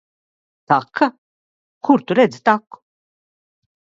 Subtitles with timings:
[0.71, 1.07] Taka?
[1.87, 2.77] Kur Tu redzi taku?